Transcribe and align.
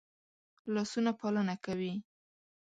لاسونه 0.73 1.11
پالنه 1.19 1.55
کوي 1.65 1.93